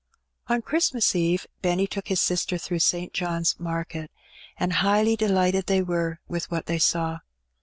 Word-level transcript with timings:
On 0.47 0.63
Christmas 0.63 1.15
Eve 1.15 1.45
Benny 1.61 1.85
took 1.85 2.07
his 2.07 2.19
sister 2.19 2.57
through 2.57 2.79
St. 2.79 3.13
John's 3.13 3.59
Market, 3.59 4.09
and 4.57 4.73
highly 4.73 5.15
delighted 5.15 5.67
they 5.67 5.83
were 5.83 6.19
with 6.27 6.49
what 6.49 6.65
they 6.65 6.79
saw. 6.79 7.19